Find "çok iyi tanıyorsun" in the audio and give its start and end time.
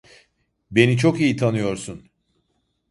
0.97-2.09